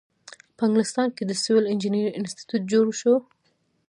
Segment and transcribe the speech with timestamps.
[0.55, 3.13] په انګلستان کې د سیول انجینری انسټیټیوټ جوړ شو.